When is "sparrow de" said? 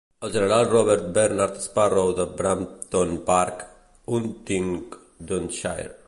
1.65-2.25